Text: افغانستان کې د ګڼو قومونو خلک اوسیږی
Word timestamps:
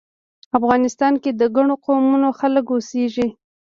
افغانستان 0.57 1.13
کې 1.23 1.31
د 1.33 1.41
ګڼو 1.55 1.75
قومونو 1.85 2.29
خلک 2.39 2.65
اوسیږی 2.71 3.27